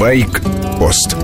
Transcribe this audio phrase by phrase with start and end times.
[0.00, 1.14] Байк-пост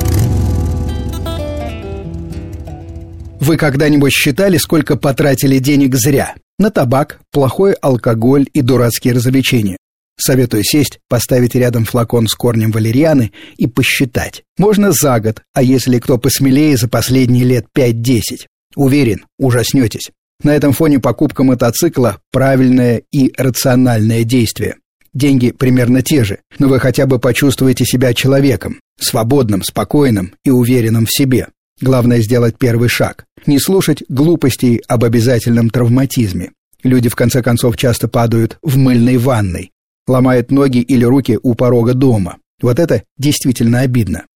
[3.40, 6.34] Вы когда-нибудь считали, сколько потратили денег зря?
[6.58, 9.78] На табак, плохой алкоголь и дурацкие развлечения.
[10.20, 14.42] Советую сесть, поставить рядом флакон с корнем валерианы и посчитать.
[14.58, 18.44] Можно за год, а если кто посмелее, за последние лет 5-10.
[18.74, 20.10] Уверен, ужаснетесь.
[20.42, 24.76] На этом фоне покупка мотоцикла– правильное и рациональное действие.
[25.16, 31.06] Деньги примерно те же, но вы хотя бы почувствуете себя человеком, свободным, спокойным и уверенным
[31.06, 31.48] в себе.
[31.80, 33.24] Главное сделать первый шаг.
[33.46, 36.50] Не слушать глупостей об обязательном травматизме.
[36.82, 39.70] Люди, в конце концов, часто падают в мыльной ванной,
[40.06, 42.36] ломают ноги или руки у порога дома.
[42.60, 44.26] Вот это действительно обидно.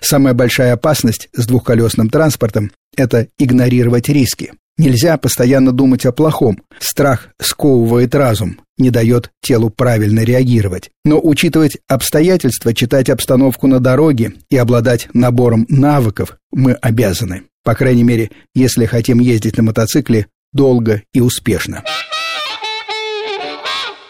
[0.00, 4.54] Самая большая опасность с двухколесным транспортом– это игнорировать риски.
[4.80, 6.62] Нельзя постоянно думать о плохом.
[6.78, 10.88] Страх сковывает разум, не дает телу правильно реагировать.
[11.04, 17.42] Но учитывать обстоятельства, читать обстановку на дороге и обладать набором навыков мы обязаны.
[17.62, 21.84] По крайней мере, если хотим ездить на мотоцикле долго и успешно.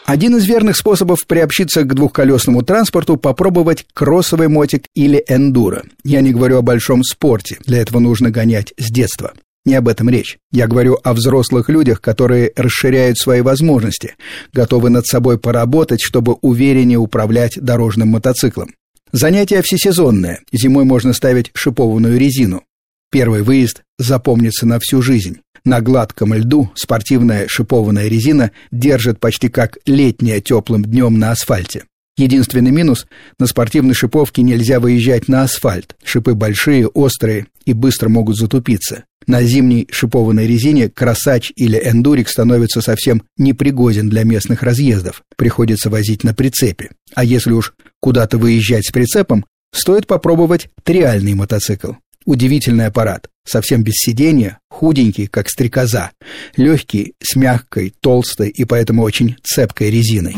[0.07, 5.83] Один из верных способов приобщиться к двухколесному транспорту– попробовать кроссовый мотик или эндуро.
[6.05, 9.33] Я не говорю о большом спорте, для этого нужно гонять с детства.
[9.65, 10.39] Не об этом речь.
[10.53, 14.17] Я говорю о взрослых людях, которые расширяют свои возможности,
[14.53, 18.75] готовы над собой поработать, чтобы увереннее управлять дорожным мотоциклом.
[19.13, 20.41] Занятие всесезонное.
[20.53, 22.63] Зимой можно ставить шипованную резину.
[23.11, 25.41] Первый выезд запомнится на всю жизнь.
[25.65, 31.85] На гладком льду спортивная шипованная резина держит почти как летняя теплым днем на асфальте.
[32.21, 33.07] Единственный минус–
[33.39, 35.97] на спортивной шиповке нельзя выезжать на асфальт.
[36.05, 39.05] Шипы большие, острые и быстро могут затупиться.
[39.27, 45.23] На зимней шипованной резине красач или эндурик становится совсем непригоден для местных разъездов.
[45.39, 46.91] Приходится возить на прицепе.
[47.15, 51.93] А если уж куда-то выезжать с прицепом, стоит попробовать триальный мотоцикл.
[52.27, 56.11] Удивительный аппарат, совсем без сидения, худенький, как стрекоза,
[56.59, 60.35] легкий, с мягкой, толстой и поэтому очень цепкой резиной.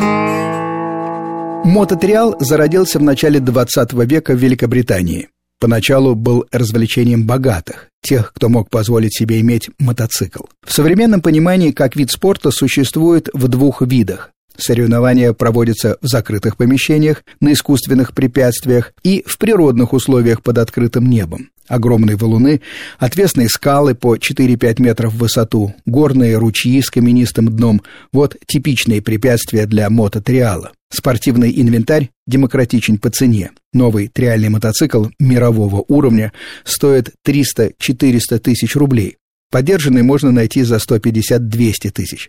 [1.73, 5.31] Мототриал зародился в начале 20 века в Великобритании.
[5.59, 10.43] Поначалу был развлечением богатых, тех, кто мог позволить себе иметь мотоцикл.
[10.67, 14.33] В современном понимании как вид спорта существует в двух видах.
[14.55, 21.49] Соревнования проводятся в закрытых помещениях, на искусственных препятствиях и в природных условиях под открытым небом.
[21.73, 22.61] Огромные валуны,
[22.99, 27.81] отвесные скалы по 4-5 метров в высоту, горные ручьи с каменистым дном–
[28.13, 30.73] вот типичные препятствия для мототриала.
[30.93, 33.53] Спортивный инвентарь демократичен по цене.
[33.73, 39.17] Новый триальный мотоцикл мирового уровня стоит 300-400 тысяч рублей.
[39.51, 42.29] Подержанный можно найти за 150-200 тысяч.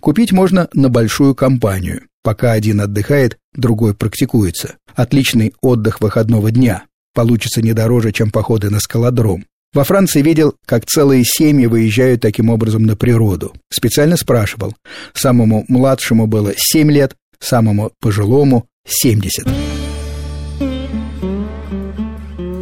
[0.00, 2.02] Купить можно на большую компанию.
[2.22, 4.74] Пока один отдыхает, другой практикуется.
[4.94, 6.84] Отличный отдых выходного дня.
[7.14, 9.44] Получится не дороже, чем походы на скалодром.
[9.74, 13.54] Во Франции видел, как целые семьи выезжают таким образом на природу.
[13.70, 14.74] Специально спрашивал.
[15.14, 19.48] Самому младшему было 7 лет, самому пожилому– 70.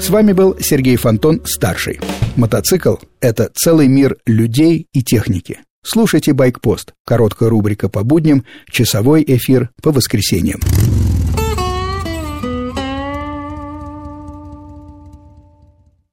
[0.00, 2.00] С вами был Сергей Фонтон, старший.
[2.36, 5.60] Мотоцикл– это целый мир людей и техники.
[5.82, 10.60] Слушайте «Байкпост»– короткая рубрика по будням, часовой эфир по воскресеньям.